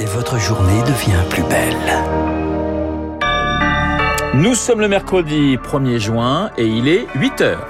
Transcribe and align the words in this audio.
et 0.00 0.04
votre 0.06 0.38
journée 0.38 0.80
devient 0.82 1.22
plus 1.30 1.42
belle. 1.44 1.74
Nous 4.34 4.54
sommes 4.54 4.80
le 4.80 4.88
mercredi 4.88 5.56
1er 5.56 5.98
juin 5.98 6.50
et 6.58 6.66
il 6.66 6.88
est 6.88 7.06
8 7.14 7.40
heures. 7.40 7.68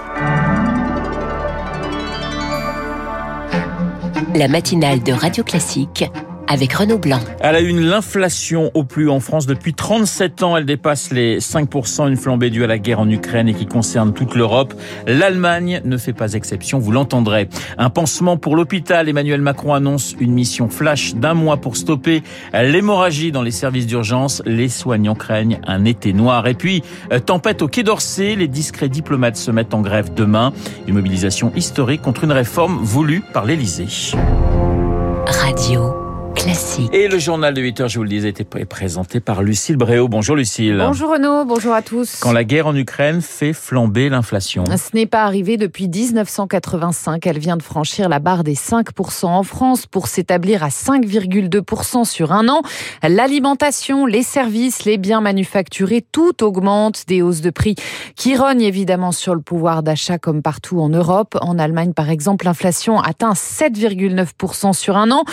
La 4.35 4.49
matinale 4.49 5.03
de 5.03 5.13
Radio 5.13 5.45
Classique 5.45 6.11
avec 6.49 6.73
Renaud 6.73 6.99
Blanc. 6.99 7.21
À 7.41 7.53
la 7.53 7.61
une, 7.61 7.81
l'inflation 7.81 8.71
au 8.75 8.85
plus 8.85 9.09
en 9.09 9.21
France 9.21 9.47
depuis 9.47 9.75
37 9.75 10.43
ans. 10.43 10.57
Elle 10.57 10.67
dépasse 10.67 11.11
les 11.11 11.39
5%, 11.39 12.09
une 12.09 12.17
flambée 12.17 12.51
due 12.51 12.65
à 12.65 12.67
la 12.67 12.79
guerre 12.79 13.01
en 13.01 13.09
Ukraine 13.09 13.49
et 13.49 13.55
qui 13.55 13.67
concerne 13.67 14.13
toute 14.13 14.35
l'Europe. 14.35 14.75
L'Allemagne 15.07 15.81
ne 15.85 15.97
fait 15.97 16.13
pas 16.13 16.35
exception, 16.35 16.79
vous 16.79 16.93
l'entendrez. 16.93 17.49
Un 17.79 17.91
pansement 17.91 18.37
pour 18.37 18.57
l'hôpital. 18.57 19.09
Emmanuel 19.09 19.41
Macron 19.41 19.75
annonce 19.75 20.15
une 20.21 20.33
mission 20.33 20.69
flash 20.69 21.15
d'un 21.15 21.35
mois 21.35 21.57
pour 21.57 21.77
stopper 21.77 22.23
l'hémorragie 22.53 23.33
dans 23.33 23.43
les 23.43 23.51
services 23.51 23.87
d'urgence. 23.87 24.43
Les 24.47 24.69
soignants 24.69 25.15
craignent 25.15 25.61
un 25.67 25.85
été 25.85 26.13
noir. 26.13 26.47
Et 26.47 26.55
puis, 26.55 26.83
euh, 27.13 27.19
tempête 27.19 27.63
au 27.63 27.69
Quai 27.69 27.83
d'Orsay. 27.83 28.37
Les 28.37 28.49
discrets 28.49 28.89
diplomates 28.89 29.37
se 29.37 29.51
mettent 29.51 29.75
en 29.75 29.81
grève 29.81 30.13
demain. 30.15 30.53
Une 30.87 30.95
mobilisation 30.95 31.53
historique 31.57 32.03
contre 32.03 32.25
une 32.25 32.33
réforme 32.33 32.79
voulue 32.83 33.23
par 33.33 33.45
l'Élysée. 33.45 34.15
Radio. 35.27 36.04
Classique. 36.45 36.93
Et 36.93 37.09
le 37.09 37.19
journal 37.19 37.55
de 37.55 37.63
8 37.63 37.81
heures, 37.81 37.89
je 37.89 37.97
vous 37.97 38.03
le 38.03 38.11
disais, 38.11 38.29
était 38.29 38.45
présenté 38.45 39.19
par 39.19 39.43
Lucille 39.43 39.77
Bréau. 39.77 40.09
Bonjour 40.09 40.37
Lucille. 40.37 40.77
Bonjour 40.79 41.13
Renaud, 41.13 41.47
bonjour 41.47 41.73
à 41.73 41.81
tous. 41.81 42.21
Quand 42.21 42.33
la 42.33 42.45
guerre 42.45 42.67
en 42.67 42.77
Ukraine 42.77 43.23
fait 43.23 43.55
flamber 43.55 44.11
l'inflation. 44.11 44.65
Ce 44.67 44.95
n'est 44.95 45.07
pas 45.07 45.23
arrivé 45.23 45.57
depuis 45.57 45.89
1985. 45.89 47.27
Elle 47.27 47.39
vient 47.39 47.57
de 47.57 47.63
franchir 47.63 48.11
la 48.11 48.19
barre 48.19 48.45
des 48.45 48.57
5% 48.57 49.25
en 49.25 49.43
France 49.43 49.87
pour 49.87 50.07
s'établir 50.07 50.63
à 50.63 50.69
5,2% 50.69 52.05
sur 52.05 52.31
un 52.33 52.47
an. 52.51 52.61
L'alimentation, 53.03 54.05
les 54.05 54.23
services, 54.23 54.85
les 54.85 54.99
biens 54.99 55.23
manufacturés, 55.23 56.05
tout 56.13 56.45
augmente. 56.45 57.05
Des 57.07 57.23
hausses 57.23 57.41
de 57.41 57.51
prix 57.51 57.75
qui 58.17 58.37
rognent 58.37 58.61
évidemment 58.61 59.13
sur 59.13 59.35
le 59.35 59.41
pouvoir 59.41 59.83
d'achat 59.83 60.19
comme 60.19 60.43
partout 60.43 60.79
en 60.79 60.91
Europe. 60.91 61.39
En 61.41 61.59
Allemagne, 61.59 61.95
par 61.95 62.11
exemple, 62.11 62.45
l'inflation 62.45 63.01
atteint 63.01 63.33
7,9% 63.33 64.75
sur 64.75 64.99
un 64.99 65.11
an. 65.11 65.25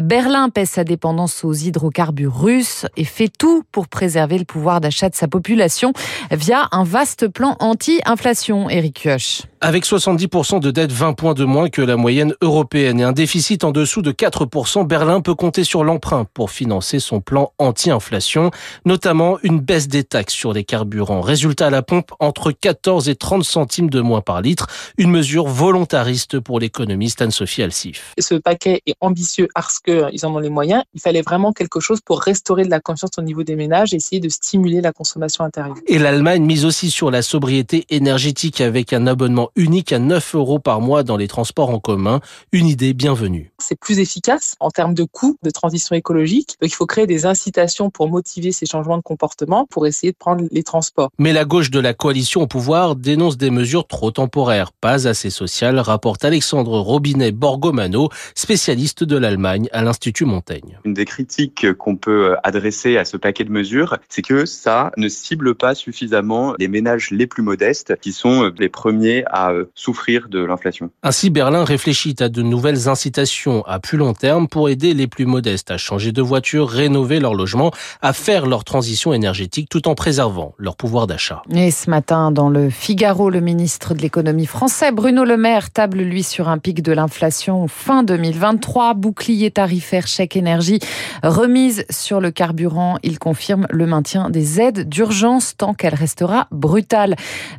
Berlin 0.00 0.48
sa 0.66 0.84
dépendance 0.84 1.44
aux 1.44 1.52
hydrocarbures 1.52 2.34
russes 2.34 2.86
et 2.96 3.04
fait 3.04 3.30
tout 3.36 3.62
pour 3.72 3.88
préserver 3.88 4.38
le 4.38 4.44
pouvoir 4.44 4.80
d'achat 4.80 5.08
de 5.08 5.14
sa 5.14 5.28
population 5.28 5.92
via 6.30 6.68
un 6.72 6.84
vaste 6.84 7.28
plan 7.28 7.56
anti-inflation, 7.60 8.68
Eric 8.70 9.02
Kioch. 9.02 9.42
Avec 9.62 9.84
70% 9.84 10.60
de 10.60 10.70
dette, 10.70 10.90
20 10.90 11.12
points 11.12 11.34
de 11.34 11.44
moins 11.44 11.68
que 11.68 11.82
la 11.82 11.96
moyenne 11.96 12.34
européenne 12.40 12.98
et 12.98 13.02
un 13.02 13.12
déficit 13.12 13.62
en 13.62 13.72
dessous 13.72 14.00
de 14.00 14.10
4%, 14.10 14.86
Berlin 14.86 15.20
peut 15.20 15.34
compter 15.34 15.64
sur 15.64 15.84
l'emprunt 15.84 16.24
pour 16.32 16.50
financer 16.50 16.98
son 16.98 17.20
plan 17.20 17.52
anti-inflation, 17.58 18.50
notamment 18.86 19.38
une 19.42 19.60
baisse 19.60 19.88
des 19.88 20.02
taxes 20.02 20.32
sur 20.32 20.54
les 20.54 20.64
carburants. 20.64 21.20
Résultat 21.20 21.66
à 21.66 21.70
la 21.70 21.82
pompe, 21.82 22.12
entre 22.20 22.52
14 22.52 23.10
et 23.10 23.16
30 23.16 23.44
centimes 23.44 23.90
de 23.90 24.00
moins 24.00 24.22
par 24.22 24.40
litre, 24.40 24.66
une 24.96 25.10
mesure 25.10 25.46
volontariste 25.46 26.40
pour 26.40 26.58
l'économiste 26.58 27.20
Anne-Sophie 27.20 27.62
Alsif. 27.62 28.14
Ce 28.18 28.34
paquet 28.36 28.80
est 28.86 28.96
ambitieux 29.00 29.48
parce 29.54 29.78
qu'ils 29.78 30.24
en 30.24 30.34
ont 30.34 30.38
les 30.38 30.49
moyens. 30.50 30.82
Il 30.94 31.00
fallait 31.00 31.22
vraiment 31.22 31.52
quelque 31.52 31.80
chose 31.80 32.00
pour 32.00 32.20
restaurer 32.20 32.64
de 32.64 32.70
la 32.70 32.80
confiance 32.80 33.10
au 33.18 33.22
niveau 33.22 33.42
des 33.42 33.56
ménages 33.56 33.92
et 33.92 33.96
essayer 33.96 34.20
de 34.20 34.28
stimuler 34.28 34.80
la 34.80 34.92
consommation 34.92 35.44
intérieure. 35.44 35.76
Et 35.86 35.98
l'Allemagne 35.98 36.44
mise 36.44 36.64
aussi 36.64 36.90
sur 36.90 37.10
la 37.10 37.22
sobriété 37.22 37.86
énergétique 37.88 38.60
avec 38.60 38.92
un 38.92 39.06
abonnement 39.06 39.50
unique 39.56 39.92
à 39.92 39.98
9 39.98 40.34
euros 40.34 40.58
par 40.58 40.80
mois 40.80 41.02
dans 41.02 41.16
les 41.16 41.28
transports 41.28 41.70
en 41.70 41.78
commun. 41.78 42.20
Une 42.52 42.66
idée 42.66 42.92
bienvenue. 42.92 43.52
C'est 43.58 43.78
plus 43.78 43.98
efficace 43.98 44.56
en 44.60 44.70
termes 44.70 44.94
de 44.94 45.04
coûts 45.04 45.36
de 45.42 45.50
transition 45.50 45.94
écologique. 45.94 46.56
Donc 46.60 46.70
il 46.70 46.74
faut 46.74 46.86
créer 46.86 47.06
des 47.06 47.26
incitations 47.26 47.90
pour 47.90 48.08
motiver 48.08 48.52
ces 48.52 48.66
changements 48.66 48.96
de 48.96 49.02
comportement 49.02 49.66
pour 49.66 49.86
essayer 49.86 50.12
de 50.12 50.16
prendre 50.16 50.44
les 50.50 50.62
transports. 50.62 51.10
Mais 51.18 51.32
la 51.32 51.44
gauche 51.44 51.70
de 51.70 51.80
la 51.80 51.94
coalition 51.94 52.42
au 52.42 52.46
pouvoir 52.46 52.96
dénonce 52.96 53.36
des 53.36 53.50
mesures 53.50 53.86
trop 53.86 54.10
temporaires, 54.10 54.72
pas 54.72 55.08
assez 55.08 55.30
sociales, 55.30 55.78
rapporte 55.78 56.24
Alexandre 56.24 56.78
Robinet 56.78 57.32
Borgomano, 57.32 58.08
spécialiste 58.34 59.04
de 59.04 59.16
l'Allemagne 59.16 59.68
à 59.72 59.82
l'Institut 59.82 60.24
Montaigne. 60.40 60.78
Une 60.84 60.94
des 60.94 61.04
critiques 61.04 61.72
qu'on 61.74 61.96
peut 61.96 62.36
adresser 62.42 62.96
à 62.96 63.04
ce 63.04 63.16
paquet 63.18 63.44
de 63.44 63.50
mesures, 63.50 63.98
c'est 64.08 64.22
que 64.22 64.46
ça 64.46 64.90
ne 64.96 65.08
cible 65.08 65.54
pas 65.54 65.74
suffisamment 65.74 66.54
les 66.58 66.68
ménages 66.68 67.10
les 67.10 67.26
plus 67.26 67.42
modestes 67.42 67.96
qui 68.00 68.12
sont 68.12 68.50
les 68.58 68.68
premiers 68.70 69.24
à 69.26 69.52
souffrir 69.74 70.28
de 70.28 70.42
l'inflation. 70.42 70.90
Ainsi, 71.02 71.28
Berlin 71.28 71.64
réfléchit 71.64 72.16
à 72.20 72.28
de 72.28 72.40
nouvelles 72.40 72.88
incitations 72.88 73.62
à 73.66 73.80
plus 73.80 73.98
long 73.98 74.14
terme 74.14 74.48
pour 74.48 74.70
aider 74.70 74.94
les 74.94 75.06
plus 75.06 75.26
modestes 75.26 75.70
à 75.70 75.76
changer 75.76 76.12
de 76.12 76.22
voiture, 76.22 76.68
rénover 76.68 77.20
leur 77.20 77.34
logement, 77.34 77.70
à 78.00 78.12
faire 78.12 78.46
leur 78.46 78.64
transition 78.64 79.12
énergétique 79.12 79.68
tout 79.68 79.88
en 79.88 79.94
préservant 79.94 80.54
leur 80.56 80.76
pouvoir 80.76 81.06
d'achat. 81.06 81.42
Et 81.50 81.70
ce 81.70 81.90
matin, 81.90 82.32
dans 82.32 82.48
le 82.48 82.70
Figaro, 82.70 83.28
le 83.28 83.40
ministre 83.40 83.94
de 83.94 84.00
l'économie 84.00 84.46
français, 84.46 84.92
Bruno 84.92 85.24
Le 85.24 85.36
Maire, 85.36 85.70
table 85.70 85.98
lui 85.98 86.22
sur 86.22 86.48
un 86.48 86.58
pic 86.58 86.82
de 86.82 86.92
l'inflation 86.92 87.68
fin 87.68 88.02
2023, 88.02 88.94
bouclier 88.94 89.50
tarifaire, 89.50 90.06
chèque 90.06 90.29
énergie, 90.36 90.80
remise 91.22 91.84
sur 91.90 92.20
le 92.20 92.30
carburant. 92.30 92.98
Il 93.02 93.18
confirme 93.18 93.66
le 93.70 93.86
maintien 93.86 94.30
des 94.30 94.60
aides 94.60 94.88
d'urgence 94.88 95.56
tant 95.56 95.74
qu'elle 95.74 95.94
restera 95.94 96.48
brutale. 96.50 97.16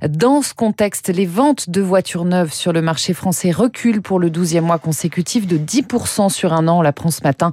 Dans 0.08 0.42
ce 0.42 0.54
contexte, 0.54 1.10
les 1.10 1.26
ventes 1.26 1.70
de 1.70 1.82
voitures 1.82 2.26
neuves 2.26 2.54
sur 2.54 2.74
le 2.74 2.82
marché 2.82 3.14
français 3.14 3.52
reculent 3.52 4.02
pour 4.02 4.20
le 4.20 4.30
12e 4.30 4.62
mois 4.62 4.80
consécutif 4.80 5.48
de 5.48 5.58
10% 5.58 6.30
sur 6.30 6.54
un 6.54 6.68
an. 6.68 6.80
On 6.80 6.82
l'apprend 6.82 7.12
ce 7.12 7.24
matin 7.24 7.52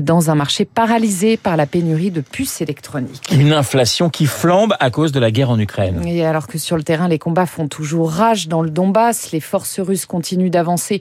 dans 0.00 0.30
un 0.30 0.34
marché 0.34 0.64
paralysé 0.64 1.36
par 1.36 1.56
la 1.56 1.66
pénurie 1.66 2.10
de 2.10 2.20
puces 2.20 2.60
électroniques. 2.60 3.30
Une 3.32 3.52
inflation 3.52 4.10
qui 4.10 4.26
flambe 4.26 4.74
à 4.80 4.90
cause 4.90 5.12
de 5.12 5.20
la 5.20 5.30
guerre 5.30 5.50
en 5.50 5.58
Ukraine. 5.58 6.02
Et 6.06 6.24
alors 6.24 6.46
que 6.46 6.58
sur 6.58 6.76
le 6.76 6.82
terrain, 6.82 7.08
les 7.08 7.18
combats 7.18 7.46
font 7.46 7.68
toujours 7.68 8.10
rage 8.10 8.48
dans 8.48 8.62
le 8.62 8.70
Donbass, 8.70 9.32
les 9.32 9.40
forces 9.40 9.80
russes 9.80 10.06
continuent 10.06 10.50
d'avancer 10.50 11.00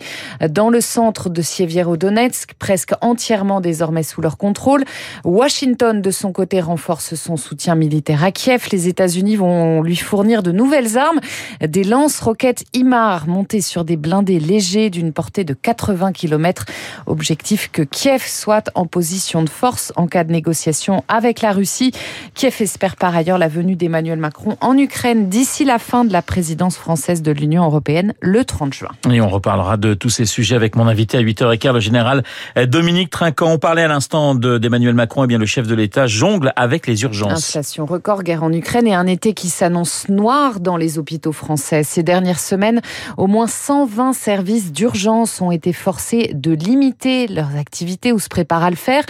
dans 0.50 0.70
le 0.70 0.82
centre 0.82 1.30
de 1.30 1.42
Sieviero-Donetsk, 1.42 2.54
presque 2.58 2.94
entièrement 3.02 3.59
désormais 3.62 4.04
sous 4.04 4.22
leur 4.22 4.38
contrôle. 4.38 4.84
Washington, 5.24 6.02
de 6.02 6.12
son 6.12 6.32
côté, 6.32 6.62
renforce 6.62 7.16
son 7.16 7.38
soutien 7.38 7.76
militaire 7.76 8.24
à 8.24 8.32
Kiev. 8.32 8.68
Les 8.72 8.88
États-Unis 8.88 9.36
vont 9.36 9.82
lui 9.82 9.96
fournir 9.96 10.44
de 10.44 10.52
nouvelles 10.52 10.98
armes, 10.98 11.20
des 11.62 11.84
lance-roquettes 11.84 12.64
IMAR 12.74 13.28
montées 13.28 13.62
sur 13.62 13.86
des 13.86 13.98
blindés 13.98 14.40
légers 14.40 14.90
d'une 14.90 15.14
portée 15.14 15.44
de 15.44 15.54
80 15.54 16.12
km. 16.14 16.66
Objectif 17.06 17.70
que 17.72 17.82
Kiev 17.82 18.24
soit 18.26 18.70
en 18.76 18.86
position 18.86 19.44
de 19.44 19.50
force 19.50 19.94
en 19.96 20.08
cas 20.08 20.24
de 20.24 20.32
négociation 20.32 21.04
avec 21.08 21.42
la 21.42 21.52
Russie. 21.52 21.92
Kiev 22.34 22.56
espère 22.60 22.96
par 22.96 23.16
ailleurs 23.16 23.38
la 23.38 23.48
venue 23.48 23.76
d'Emmanuel 23.76 24.20
Macron 24.20 24.58
en 24.62 24.78
Ukraine 24.78 25.30
d'ici 25.30 25.66
la 25.66 25.80
fin 25.80 26.06
de 26.06 26.14
la 26.14 26.22
présidence 26.22 26.78
française 26.78 27.22
de 27.22 27.32
l'Union 27.32 27.66
européenne 27.66 28.14
le 28.22 28.46
30 28.46 28.74
juin. 28.74 28.92
Et 29.12 29.22
on 29.22 29.30
reparlera 29.30 29.78
de 29.78 29.94
tous 29.94 30.10
ces 30.10 30.26
sujets 30.26 30.56
avec 30.56 30.76
mon 30.76 30.88
invité 30.88 31.18
à 31.18 31.22
8h15, 31.22 31.74
le 31.74 31.80
général 31.80 32.24
Dominique 32.68 33.10
Trinquant. 33.10 33.49
On 33.52 33.58
parlait 33.58 33.82
à 33.82 33.88
l'instant 33.88 34.36
d'Emmanuel 34.36 34.94
Macron, 34.94 35.24
et 35.24 35.28
bien 35.28 35.40
le 35.40 35.48
chef 35.48 35.66
de 35.66 35.74
l'État 35.74 36.06
jongle 36.06 36.54
avec 36.56 36.86
les 36.86 37.02
urgences. 37.02 37.50
Inflation 37.50 37.88
record, 37.88 38.22
guerre 38.22 38.44
en 38.44 38.54
Ukraine 38.54 38.86
et 38.86 38.94
un 38.94 39.08
été 39.08 39.34
qui 39.34 39.50
s'annonce 39.50 40.08
noir 40.08 40.60
dans 40.60 40.78
les 40.78 41.00
hôpitaux 41.00 41.32
français. 41.32 41.82
Ces 41.82 42.04
dernières 42.04 42.40
semaines, 42.40 42.80
au 43.18 43.26
moins 43.26 43.48
120 43.48 44.14
services 44.14 44.72
d'urgence 44.72 45.42
ont 45.42 45.50
été 45.50 45.74
forcés 45.74 46.30
de 46.36 46.52
limiter 46.52 47.26
leurs 47.26 47.56
activités 47.56 48.12
ou 48.12 48.20
se 48.20 48.30
préparent 48.30 48.66
à 48.66 48.70
le 48.70 48.76
faire, 48.76 49.04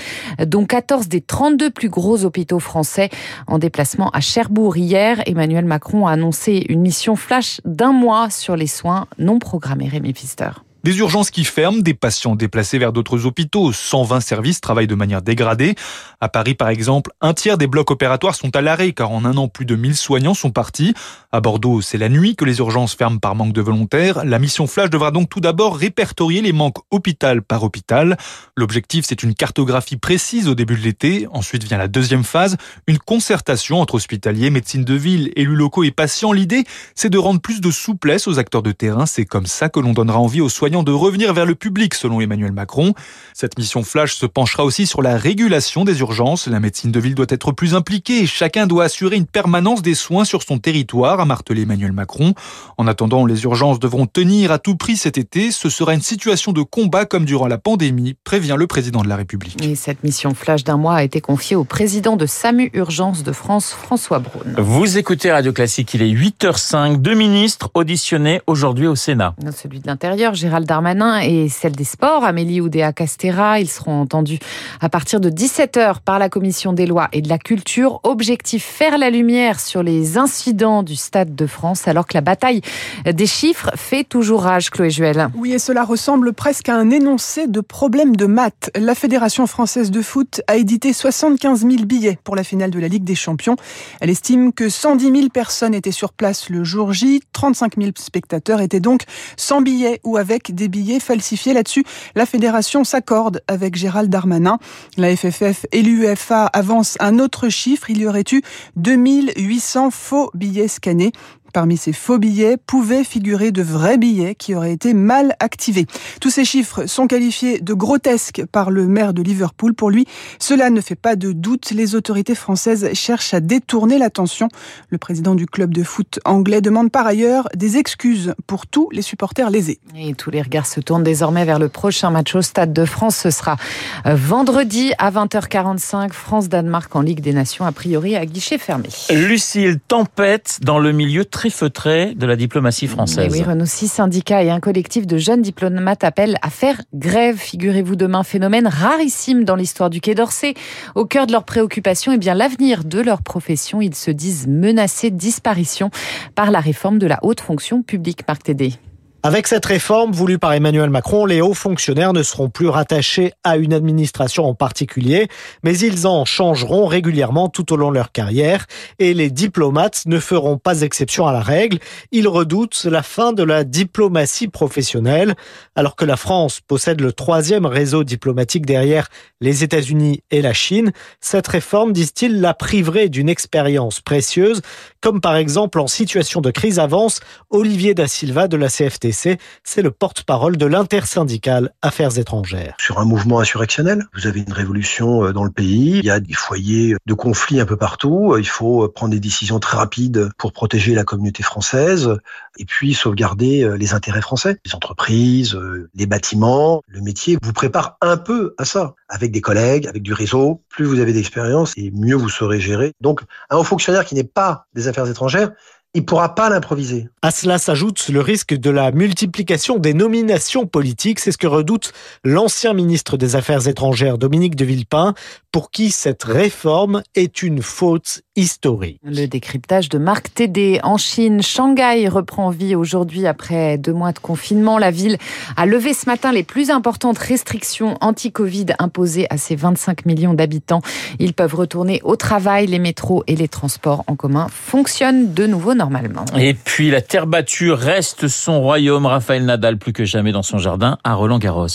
dont 0.48 0.66
14 0.66 1.10
des 1.10 1.20
32 1.20 1.70
plus 1.70 1.90
gros 1.90 2.24
hôpitaux 2.24 2.60
français. 2.60 3.10
En 3.46 3.60
déplacement 3.60 4.10
à 4.12 4.22
Cherbourg 4.22 4.78
hier, 4.78 5.22
Emmanuel 5.26 5.66
Macron 5.66 6.08
a 6.08 6.14
annoncé 6.14 6.66
une 6.70 6.80
mission 6.80 7.18
flash 7.18 7.60
d'un 7.66 7.92
mois 7.92 8.30
sur 8.30 8.56
les 8.56 8.68
soins 8.68 9.08
non 9.18 9.38
programmés. 9.38 9.90
Rémi 9.90 10.14
Pfister. 10.14 10.52
Des 10.82 10.98
urgences 11.00 11.30
qui 11.30 11.44
ferment, 11.44 11.82
des 11.82 11.94
patients 11.94 12.36
déplacés 12.36 12.78
vers 12.78 12.94
d'autres 12.94 13.26
hôpitaux. 13.26 13.74
120 13.74 14.22
services 14.22 14.62
travaillent 14.62 14.88
de 14.88 14.96
manière 14.96 15.22
dégradée. 15.22 15.76
À 16.22 16.30
Paris, 16.30 16.56
par 16.56 16.70
exemple, 16.70 17.12
un 17.20 17.34
tiers 17.34 17.58
des 17.58 17.68
blocs 17.68 17.92
opératoires 17.92 18.36
sont 18.36 18.56
à 18.56 18.62
l'arrêt 18.62 18.94
car 18.94 19.12
en 19.12 19.26
un 19.26 19.36
an, 19.36 19.50
plus 19.50 19.66
de 19.66 19.76
1000 19.76 19.98
soignants 19.98 20.34
sont 20.34 20.52
partis. 20.52 20.94
À 21.34 21.42
Bordeaux, 21.42 21.82
c'est 21.82 21.98
la 21.98 22.08
nuit 22.08 22.38
que 22.38 22.46
les 22.46 22.60
urgences 22.60 22.96
ferment 22.96 23.20
par 23.20 23.36
manque 23.36 23.52
de 23.52 23.60
volontaires. 23.60 24.24
La 24.24 24.40
mission 24.40 24.68
Flash 24.68 24.90
devra 24.90 25.12
donc 25.12 25.28
tout 25.28 25.42
d'abord 25.42 25.76
répertorier 25.76 26.42
les 26.42 26.54
manques 26.54 26.78
hôpital 26.92 27.42
par 27.42 27.64
hôpital. 27.64 28.18
L'objectif, 28.56 29.04
c'est 29.06 29.22
une 29.22 29.34
cartographie 29.34 29.98
précise 29.98 30.48
au 30.48 30.56
début 30.56 30.78
de 30.78 30.82
l'été. 30.82 31.28
Ensuite 31.34 31.66
vient 31.66 31.78
la 31.78 31.90
deuxième 31.90 32.24
phase, 32.24 32.56
une 32.88 33.00
concertation 33.00 33.82
entre 33.82 33.96
hospitaliers, 33.96 34.50
médecine 34.50 34.86
de 34.86 34.94
ville, 34.94 35.34
élus 35.36 35.58
locaux 35.58 35.84
et 35.84 35.92
patients. 35.92 36.32
L'idée, 36.32 36.64
c'est 36.96 37.10
de 37.10 37.18
rendre 37.18 37.42
plus 37.42 37.60
de 37.60 37.70
souplesse 37.70 38.30
aux 38.30 38.40
acteurs 38.40 38.64
de 38.64 38.72
terrain. 38.72 39.06
C'est 39.06 39.26
comme 39.26 39.46
ça 39.46 39.68
que 39.68 39.82
l'on 39.82 39.92
donnera 39.92 40.20
envie 40.20 40.40
aux 40.40 40.48
soignants 40.48 40.69
soignants 40.70 40.84
de 40.84 40.92
revenir 40.92 41.34
vers 41.34 41.48
le 41.48 41.56
public, 41.56 41.96
selon 41.96 42.22
Emmanuel 42.22 42.52
Macron. 42.52 42.94
Cette 43.34 43.58
mission 43.58 43.82
flash 43.82 44.14
se 44.14 44.28
penchera 44.28 44.64
aussi 44.64 44.86
sur 44.86 45.02
la 45.02 45.18
régulation 45.18 45.84
des 45.84 46.00
urgences. 46.02 46.46
La 46.46 46.60
médecine 46.60 46.92
de 46.92 47.00
ville 47.00 47.16
doit 47.16 47.26
être 47.30 47.52
plus 47.52 47.74
impliquée 47.74 48.20
et 48.20 48.28
chacun 48.28 48.68
doit 48.68 48.84
assurer 48.84 49.16
une 49.16 49.26
permanence 49.26 49.82
des 49.82 49.96
soins 49.96 50.26
sur 50.26 50.44
son 50.44 50.60
territoire, 50.60 51.20
a 51.20 51.26
martelé 51.26 51.64
Emmanuel 51.64 51.92
Macron. 51.92 52.36
En 52.78 52.86
attendant, 52.86 53.26
les 53.26 53.46
urgences 53.46 53.80
devront 53.80 54.06
tenir 54.06 54.52
à 54.52 54.60
tout 54.60 54.76
prix 54.76 54.96
cet 54.96 55.18
été. 55.18 55.50
Ce 55.50 55.70
sera 55.70 55.96
une 55.96 56.04
situation 56.04 56.52
de 56.52 56.62
combat 56.62 57.06
comme 57.06 57.26
durant 57.26 57.48
la 57.48 57.58
pandémie, 57.58 58.16
prévient 58.24 58.56
le 58.56 58.68
président 58.68 59.02
de 59.02 59.08
la 59.08 59.16
République. 59.16 59.64
Et 59.64 59.74
cette 59.74 60.04
mission 60.04 60.36
flash 60.36 60.64
d'un 60.64 60.78
mois 60.78 60.98
a 60.98 61.04
été 61.04 61.20
confiée 61.20 61.56
au 61.56 61.64
président 61.64 62.16
de 62.16 62.28
SAMU 62.28 62.70
Urgence 62.74 63.24
de 63.24 63.32
France, 63.32 63.72
François 63.72 64.20
Braun. 64.20 64.54
Vous 64.60 65.00
écoutez 65.00 65.32
Radio 65.32 65.52
Classique, 65.52 65.96
il 65.96 66.04
est 66.04 66.14
8h05. 66.14 66.98
Deux 66.98 67.16
ministres 67.16 67.72
auditionnés 67.74 68.42
aujourd'hui 68.46 68.86
au 68.86 68.96
Sénat. 68.96 69.34
Celui 69.56 69.80
de 69.80 69.88
l'Intérieur, 69.88 70.36
Gérald 70.36 70.59
Darmanin, 70.66 71.20
et 71.20 71.50
celle 71.50 71.74
des 71.74 71.84
Sports, 71.84 72.24
Amélie 72.24 72.62
Oudéa-Castera. 72.62 73.60
Ils 73.60 73.70
seront 73.70 74.02
entendus 74.02 74.40
à 74.82 74.90
partir 74.90 75.20
de 75.20 75.30
17h 75.30 76.02
par 76.04 76.20
la 76.20 76.30
Commission 76.30 76.74
des 76.74 76.86
lois 76.86 77.10
et 77.12 77.22
de 77.22 77.30
la 77.30 77.38
culture. 77.38 78.00
Objectif, 78.04 78.64
faire 78.64 78.98
la 78.98 79.10
lumière 79.10 79.60
sur 79.60 79.84
les 79.84 80.18
incidents 80.18 80.84
du 80.84 80.96
Stade 80.96 81.36
de 81.36 81.48
France, 81.48 81.88
alors 81.88 82.08
que 82.08 82.16
la 82.16 82.22
bataille 82.22 82.62
des 83.06 83.26
chiffres 83.26 83.72
fait 83.76 84.04
toujours 84.04 84.44
rage, 84.44 84.70
Chloé 84.70 84.90
Juel. 84.90 85.30
Oui, 85.36 85.54
et 85.54 85.60
cela 85.60 85.84
ressemble 85.84 86.34
presque 86.34 86.70
à 86.70 86.76
un 86.76 86.90
énoncé 86.90 87.48
de 87.48 87.62
problème 87.62 88.16
de 88.16 88.26
maths. 88.26 88.72
La 88.76 88.96
Fédération 88.96 89.48
française 89.48 89.92
de 89.92 90.02
foot 90.02 90.42
a 90.48 90.56
édité 90.56 90.94
75 90.94 91.62
000 91.62 91.86
billets 91.86 92.18
pour 92.24 92.36
la 92.36 92.44
finale 92.44 92.72
de 92.72 92.80
la 92.80 92.88
Ligue 92.88 93.04
des 93.04 93.16
Champions. 93.16 93.56
Elle 94.02 94.10
estime 94.10 94.54
que 94.54 94.70
110 94.70 95.12
000 95.12 95.30
personnes 95.30 95.74
étaient 95.74 95.92
sur 95.92 96.14
place 96.14 96.50
le 96.50 96.64
jour 96.64 96.94
J, 96.94 97.22
35 97.34 97.76
000 97.78 97.92
spectateurs 97.98 98.62
étaient 98.62 98.80
donc 98.80 99.04
sans 99.38 99.62
billets 99.62 100.00
ou 100.04 100.18
avec 100.18 100.49
des 100.54 100.68
billets 100.68 101.00
falsifiés. 101.00 101.54
Là-dessus, 101.54 101.84
la 102.16 102.26
fédération 102.26 102.84
s'accorde 102.84 103.42
avec 103.48 103.76
Gérald 103.76 104.10
Darmanin. 104.10 104.60
La 104.98 105.16
FFF 105.16 105.66
et 105.72 105.82
l'UEFA 105.82 106.46
avancent 106.48 106.98
un 107.00 107.20
autre 107.20 107.50
chiffre. 107.50 107.90
Il 107.90 108.00
y 108.00 108.08
aurait 108.08 108.24
eu 108.32 108.42
2800 108.76 109.92
faux 109.92 110.32
billets 110.34 110.68
scannés. 110.68 111.12
Parmi 111.54 111.78
ces 111.78 111.94
faux 111.94 112.18
billets 112.18 112.58
pouvaient 112.58 113.04
figurer 113.04 113.52
de 113.52 113.62
vrais 113.62 113.98
billets 113.98 114.36
qui 114.36 114.56
auraient 114.56 114.74
été 114.74 114.94
mal 114.94 115.36
activés. 115.40 115.86
Tous 116.22 116.30
ces 116.30 116.46
chiffres 116.46 116.86
sont 116.86 117.08
qualifiés 117.08 117.60
de 117.60 117.74
grotesques 117.74 118.44
par 118.52 118.72
le 118.72 118.88
maire 118.88 119.14
de 119.14 119.22
Liverpool. 119.22 119.74
Pour 119.74 119.90
lui, 119.90 120.06
cela 120.40 120.70
ne 120.70 120.82
fait 120.82 120.96
pas 120.96 121.16
de 121.16 121.32
doute. 121.32 121.72
Les 121.72 121.96
autorités 121.96 122.36
françaises 122.36 122.90
cherchent 122.94 123.34
à 123.34 123.40
détourner 123.40 123.98
l'attention. 123.98 124.50
Le 124.90 124.98
président 124.98 125.36
du 125.36 125.46
club 125.46 125.74
de 125.74 125.84
foot 125.84 126.20
anglais 126.26 126.62
demande 126.62 126.92
par 126.92 127.08
ailleurs 127.08 127.48
des 127.56 127.78
excuses 127.78 128.34
pour 128.48 128.68
tous 128.68 128.90
les 128.92 129.02
supporters 129.02 129.50
lésés. 129.50 129.80
Et 129.96 130.14
tous 130.14 130.32
les 130.32 130.42
regards 130.42 130.68
se 130.68 130.80
tournent 130.80 131.04
désormais 131.04 131.46
vers 131.46 131.60
le 131.60 131.70
prochain 131.70 132.12
match 132.12 132.36
au 132.36 132.42
Stade 132.42 132.74
de 132.74 132.86
France. 132.86 133.16
Ce 133.16 133.32
sera 133.32 133.58
euh, 134.06 134.16
vendredi 134.16 134.92
à 134.98 135.12
20h45, 135.12 136.12
France-Danemark 136.12 136.96
en 136.96 137.02
Ligue 137.02 137.22
des 137.22 137.34
Nations, 137.34 137.66
a 137.66 137.72
priori 137.72 138.16
à 138.16 138.26
guichet 138.26 138.58
fermé. 138.58 138.90
Lucille, 139.10 139.80
tempête 139.88 140.60
dans 140.62 140.80
le 140.80 140.92
milieu 140.92 141.26
très 141.26 141.39
feutré 141.48 142.14
de 142.14 142.26
la 142.26 142.36
diplomatie 142.36 142.88
française. 142.88 143.32
oui, 143.32 143.42
Renault, 143.42 143.66
six 143.66 143.88
syndicats 143.88 144.44
et 144.44 144.50
un 144.50 144.60
collectif 144.60 145.08
de 145.08 145.18
jeunes 145.18 145.42
diplomates 145.42 146.04
appellent 146.04 146.38
à 146.42 146.50
faire 146.50 146.82
grève. 146.94 147.38
Figurez-vous 147.38 147.96
demain, 147.96 148.24
phénomène 148.24 148.68
rarissime 148.68 149.46
dans 149.46 149.56
l'histoire 149.56 149.90
du 149.90 150.02
Quai 150.02 150.16
d'Orsay. 150.16 150.56
Au 150.96 151.06
cœur 151.06 151.26
de 151.26 151.32
leurs 151.32 151.46
préoccupations, 151.46 152.12
eh 152.12 152.18
bien 152.18 152.34
l'avenir 152.34 152.84
de 152.84 153.00
leur 153.00 153.22
profession. 153.22 153.82
Ils 153.82 153.96
se 153.96 154.12
disent 154.12 154.48
menacés 154.48 155.12
de 155.12 155.18
disparition 155.18 155.90
par 156.36 156.52
la 156.52 156.60
réforme 156.60 157.00
de 157.00 157.08
la 157.08 157.20
haute 157.22 157.40
fonction 157.40 157.82
publique. 157.82 158.28
Marc 158.28 158.44
Tédé. 158.44 158.74
Avec 159.22 159.48
cette 159.48 159.66
réforme 159.66 160.14
voulue 160.14 160.40
par 160.40 160.54
Emmanuel 160.54 160.90
Macron, 160.90 161.26
les 161.26 161.42
hauts 161.42 161.54
fonctionnaires 161.54 162.14
ne 162.14 162.24
seront 162.24 162.50
plus 162.50 162.70
rattachés 162.70 163.34
à 163.44 163.58
une 163.58 163.74
administration 163.74 164.46
en 164.46 164.54
particulier, 164.54 165.28
mais 165.62 165.78
ils 165.78 166.08
en 166.08 166.24
changeront 166.24 166.86
régulièrement 166.86 167.50
tout 167.50 167.74
au 167.74 167.76
long 167.76 167.90
de 167.90 167.96
leur 167.96 168.14
carrière 168.14 168.66
et 168.98 169.14
les 169.14 169.30
diplomates 169.30 170.04
ne 170.06 170.20
feront 170.20 170.58
pas 170.58 170.84
exception 170.84 171.28
à 171.28 171.34
la 171.34 171.42
règle. 171.42 171.80
Ils 172.14 172.30
redoutent 172.30 172.86
la 172.86 173.04
fin 173.04 173.34
de 173.34 173.44
la 173.44 173.66
diplomatie 173.66 174.48
professionnelle, 174.48 175.36
alors 175.76 175.98
que 175.98 176.06
la 176.06 176.16
France 176.16 176.62
possède 176.66 177.02
le 177.02 177.12
troisième 177.12 177.66
réseau 177.66 178.06
diplomatique 178.06 178.66
derrière 178.66 179.10
les 179.42 179.66
États-Unis 179.66 180.24
et 180.32 180.42
la 180.42 180.54
Chine. 180.54 180.94
Cette 181.20 181.48
réforme, 181.48 181.92
disent-ils, 181.92 182.40
la 182.40 182.54
priverait 182.54 183.10
d'une 183.10 183.28
expérience 183.28 184.00
précieuse, 184.00 184.62
comme 185.02 185.20
par 185.20 185.36
exemple 185.36 185.82
en 185.82 185.88
situation 185.88 186.40
de 186.40 186.52
crise 186.52 186.80
avance 186.80 187.20
Olivier 187.50 187.94
Da 187.94 188.08
Silva 188.08 188.48
de 188.48 188.56
la 188.56 188.70
CFT 188.70 189.09
c'est 189.12 189.82
le 189.82 189.92
porte-parole 189.92 190.58
de 190.58 190.66
l'intersyndicale 190.66 191.72
Affaires 191.82 192.18
étrangères. 192.18 192.76
Sur 192.80 193.00
un 193.00 193.06
mouvement 193.06 193.40
insurrectionnel, 193.40 194.06
vous 194.14 194.28
avez 194.28 194.42
une 194.42 194.54
révolution 194.54 195.26
euh, 195.26 195.34
dans 195.34 195.44
le 195.44 195.52
pays, 195.52 196.00
il 196.00 196.06
y 196.06 196.10
a 196.10 196.20
des 196.20 196.34
foyers 196.34 196.96
de 197.06 197.14
conflits 197.14 197.60
un 197.60 197.66
peu 197.66 197.78
partout, 197.78 198.36
il 198.38 198.48
faut 198.48 198.84
euh, 198.84 198.92
prendre 198.92 199.12
des 199.12 199.20
décisions 199.20 199.60
très 199.60 199.78
rapides 199.78 200.30
pour 200.38 200.52
protéger 200.54 200.94
la 200.94 201.04
communauté 201.04 201.44
française 201.44 202.18
et 202.58 202.66
puis 202.66 202.94
sauvegarder 202.94 203.64
euh, 203.64 203.76
les 203.76 203.94
intérêts 203.94 204.22
français. 204.22 204.58
Les 204.66 204.76
entreprises, 204.76 205.58
les 205.96 206.06
bâtiments, 206.06 206.82
le 206.88 207.02
métier 207.02 207.38
vous 207.42 207.54
prépare 207.54 207.98
un 208.02 208.18
peu 208.18 208.54
à 208.58 208.66
ça. 208.66 208.96
Avec 209.08 209.32
des 209.32 209.42
collègues, 209.42 209.88
avec 209.88 210.04
du 210.04 210.14
réseau, 210.14 210.62
plus 210.70 210.86
vous 210.86 211.00
avez 211.00 211.14
d'expérience 211.14 211.74
et 211.78 211.92
mieux 211.92 212.16
vous 212.16 212.30
saurez 212.30 212.60
gérer. 212.60 212.94
Donc 213.02 213.22
un 213.50 213.58
haut 213.58 213.64
fonctionnaire 213.64 214.06
qui 214.06 214.16
n'est 214.16 214.24
pas 214.24 214.66
des 214.74 214.88
affaires 214.88 215.08
étrangères, 215.08 215.52
il 215.96 216.06
pourra 216.06 216.36
pas 216.36 216.50
l'improviser. 216.50 217.10
À 217.22 217.32
cela 217.32 217.58
s'ajoute 217.58 218.10
le 218.10 218.22
risque 218.22 218.54
de 218.54 218.70
la 218.70 218.92
multiplication 218.92 219.78
des 219.78 219.94
nominations 219.94 220.68
politiques. 220.68 221.20
C'est 221.20 221.32
ce 221.32 221.38
que 221.38 221.48
redoute 221.48 221.94
l'ancien 222.24 222.74
ministre 222.74 223.18
des 223.18 223.36
Affaires 223.36 223.68
étrangères 223.68 224.18
Dominique 224.18 224.56
de 224.56 224.66
Villepin, 224.66 225.16
pour 225.52 225.72
qui 225.72 225.90
cette 225.90 226.24
réforme 226.24 227.02
est 227.16 227.42
une 227.42 227.62
faute 227.62 228.22
historique. 228.40 229.00
Le 229.04 229.26
décryptage 229.26 229.90
de 229.90 229.98
Marc 229.98 230.34
Tédé 230.34 230.80
en 230.84 230.98
Chine. 230.98 231.44
Shanghai 231.44 232.08
reprend 232.08 232.50
vie 232.50 232.74
aujourd'hui 232.74 233.28
après 233.28 233.78
deux 233.78 233.92
mois 233.92 234.14
de 234.14 234.20
confinement. 234.20 234.78
La 234.78 234.92
ville 234.92 235.18
a 235.58 235.66
levé 235.66 235.94
ce 235.94 236.06
matin 236.06 236.32
les 236.32 236.44
plus 236.44 236.70
importantes 236.70 237.18
restrictions 237.18 237.98
anti-Covid 238.00 238.68
imposées 238.80 239.28
à 239.30 239.38
ses 239.38 239.58
25 239.58 240.06
millions 240.06 240.34
d'habitants. 240.34 240.82
Ils 241.20 241.34
peuvent 241.34 241.56
retourner 241.56 242.00
au 242.04 242.16
travail. 242.16 242.68
Les 242.68 242.80
métros 242.80 243.24
et 243.28 243.36
les 243.36 243.50
transports 243.50 244.04
en 244.08 244.16
commun 244.16 244.48
fonctionnent 244.50 245.34
de 245.34 245.46
nouveau 245.46 245.74
normalement. 245.74 246.26
Et 246.38 246.54
puis 246.54 246.92
la 246.92 247.02
terre 247.02 247.28
battue 247.28 247.72
reste 247.72 248.30
son 248.30 248.62
royaume. 248.62 249.06
Raphaël 249.06 249.44
Nadal 249.44 249.78
plus 249.78 249.92
que 249.94 250.06
jamais 250.06 250.32
dans 250.32 250.44
son 250.44 250.60
jardin 250.60 250.98
à 251.04 251.14
Roland 251.14 251.40
Garros. 251.40 251.68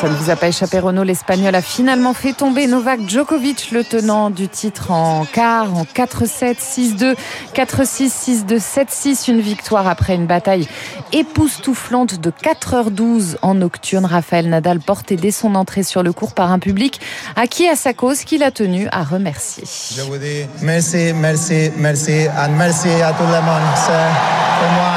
Ça 0.00 0.08
ne 0.08 0.14
vous 0.14 0.30
a 0.30 0.36
pas 0.36 0.48
échappé, 0.48 0.78
Renault. 0.78 1.02
L'Espagnol 1.02 1.54
a 1.54 1.60
finalement 1.60 2.14
fait 2.14 2.32
tomber 2.32 2.66
Novak 2.66 3.00
Djokovic, 3.06 3.70
le 3.70 3.84
tenant 3.84 4.30
du 4.30 4.48
titre 4.48 4.92
en 4.92 5.26
quart, 5.26 5.76
en 5.76 5.84
4-7, 5.84 6.56
6-2, 6.56 7.14
4-6, 7.54 8.46
6-2, 8.46 8.58
7-6. 8.58 9.30
Une 9.30 9.40
victoire 9.42 9.86
après 9.86 10.14
une 10.14 10.24
bataille 10.24 10.66
époustouflante 11.12 12.18
de 12.18 12.30
4h12 12.30 13.36
en 13.42 13.54
nocturne. 13.54 14.06
Raphaël 14.06 14.48
Nadal 14.48 14.80
porté 14.80 15.16
dès 15.16 15.32
son 15.32 15.54
entrée 15.54 15.82
sur 15.82 16.02
le 16.02 16.14
cours 16.14 16.32
par 16.32 16.50
un 16.50 16.58
public 16.58 16.98
à 17.36 17.46
qui 17.46 17.68
à 17.68 17.76
sa 17.76 17.92
cause 17.92 18.24
qu'il 18.24 18.42
a 18.42 18.50
tenu 18.50 18.88
à 18.92 19.02
remercier. 19.02 19.64
Je 19.66 20.00
vous 20.00 20.16
dis 20.16 20.46
merci, 20.62 21.12
merci, 21.14 21.72
merci, 21.76 22.12
et 22.12 22.30
merci 22.56 22.88
à 22.88 23.12
tout 23.12 23.24
le 23.24 23.42
monde. 23.42 23.76
C'est 23.76 24.72
moi 24.76 24.89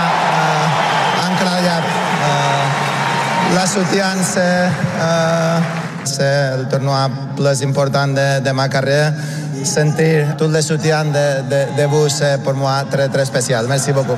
Euh, 3.75 3.80
la 3.80 3.86
soutien, 3.86 4.24
c'est 4.24 4.39
euh, 5.01 5.60
c'est 6.03 6.58
le 6.58 6.65
tournoi 6.70 7.10
plus 7.36 7.63
important 7.63 8.08
de, 8.08 8.39
de, 8.42 8.51
ma 8.51 8.68
carrière. 8.68 9.13
Sentir 9.63 10.36
tout 10.38 10.48
le 10.48 10.62
soutien 10.62 11.06
de, 11.06 11.42
de, 11.50 11.82
de 11.82 11.88
vous, 11.88 12.10
c'est 12.10 12.42
pour 12.44 12.53
moi 12.53 12.84
très, 12.89 13.08
très 13.08 13.25
spécial. 13.25 13.65
Merci 13.68 13.94
beaucoup. 13.94 14.18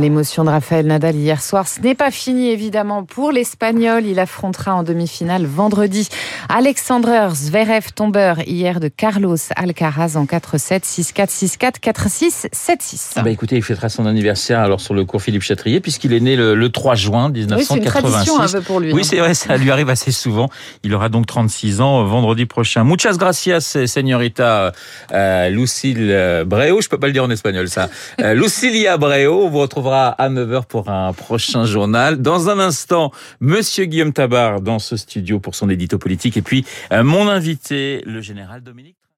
L'émotion 0.00 0.44
de 0.44 0.50
Raphaël 0.50 0.86
Nadal 0.86 1.16
hier 1.16 1.42
soir, 1.42 1.66
ce 1.66 1.80
n'est 1.80 1.94
pas 1.94 2.10
fini 2.10 2.50
évidemment 2.50 3.04
pour 3.04 3.32
l'Espagnol. 3.32 4.04
Il 4.06 4.18
affrontera 4.18 4.74
en 4.74 4.82
demi-finale 4.82 5.46
vendredi 5.46 6.08
Alexander 6.48 7.28
Zverev, 7.32 7.92
tombeur 7.94 8.38
hier 8.46 8.80
de 8.80 8.88
Carlos 8.88 9.36
Alcaraz 9.56 10.16
en 10.16 10.24
4-7, 10.24 10.82
6-4, 10.82 11.28
6-4, 11.28 11.80
4-6, 11.80 12.48
7-6. 12.52 13.12
Ah 13.16 13.22
bah 13.22 13.30
écoutez, 13.30 13.56
il 13.56 13.62
fêtera 13.62 13.88
son 13.88 14.06
anniversaire 14.06 14.60
alors 14.60 14.80
sur 14.80 14.94
le 14.94 15.04
cours 15.04 15.22
Philippe 15.22 15.42
Chatrier 15.42 15.80
puisqu'il 15.80 16.12
est 16.12 16.20
né 16.20 16.36
le, 16.36 16.54
le, 16.54 16.68
3 16.68 16.94
juin 16.94 17.28
1986. 17.30 17.56
Oui, 17.56 17.64
c'est 17.64 17.84
une 17.84 18.02
tradition 18.02 18.40
un 18.40 18.48
peu 18.48 18.60
pour 18.60 18.80
lui. 18.80 18.92
Oui, 18.92 19.04
c'est 19.04 19.18
vrai, 19.18 19.34
ça 19.34 19.56
lui 19.56 19.70
arrive 19.70 19.90
assez 19.90 20.12
souvent. 20.12 20.50
Il 20.82 20.94
aura 20.94 21.08
donc 21.08 21.26
36 21.26 21.80
ans 21.80 22.04
vendredi 22.04 22.46
prochain. 22.46 22.84
Muchas 22.84 23.16
gracias, 23.18 23.60
señorita 23.86 24.72
euh, 25.12 25.48
Lucille 25.48 26.44
Breo. 26.46 26.80
Je 26.80 26.88
peux 26.88 26.98
pas 26.98 27.06
le 27.06 27.12
dire 27.12 27.24
en 27.24 27.30
espagnol 27.30 27.68
ça. 27.68 27.88
Euh, 28.20 28.34
Lucilia 28.34 28.96
Breo. 28.96 29.48
Retrouvera 29.64 30.08
à 30.08 30.28
9h 30.28 30.66
pour 30.66 30.90
un 30.90 31.14
prochain 31.14 31.64
journal. 31.64 32.20
Dans 32.20 32.50
un 32.50 32.58
instant, 32.58 33.12
Monsieur 33.40 33.86
Guillaume 33.86 34.12
Tabar 34.12 34.60
dans 34.60 34.78
ce 34.78 34.98
studio 34.98 35.40
pour 35.40 35.54
son 35.54 35.70
édito 35.70 35.96
politique. 35.96 36.36
Et 36.36 36.42
puis, 36.42 36.66
euh, 36.92 37.02
mon 37.02 37.28
invité, 37.28 38.02
le 38.04 38.20
général 38.20 38.60
Dominique 38.60 38.98